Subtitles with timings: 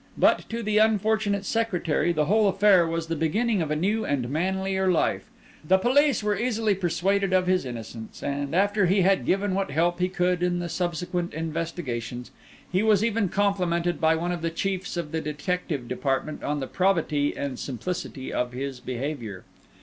[0.17, 4.27] But to the unfortunate Secretary the whole affair was the beginning of a new and
[4.29, 5.29] manlier life.
[5.63, 9.99] The police were easily persuaded of his innocence; and, after he had given what help
[9.99, 12.31] he could in the subsequent investigations,
[12.71, 16.65] he was even complemented by one of the chiefs of the detective department on the
[16.67, 19.43] probity and simplicity of his behaviour.